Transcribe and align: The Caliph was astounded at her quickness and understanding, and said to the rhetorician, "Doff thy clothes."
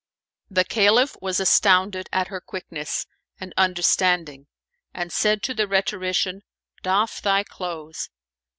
The 0.49 0.63
Caliph 0.63 1.15
was 1.21 1.39
astounded 1.39 2.09
at 2.11 2.29
her 2.29 2.41
quickness 2.41 3.05
and 3.39 3.53
understanding, 3.55 4.47
and 4.95 5.13
said 5.13 5.43
to 5.43 5.53
the 5.53 5.67
rhetorician, 5.67 6.41
"Doff 6.81 7.21
thy 7.21 7.43
clothes." 7.43 8.09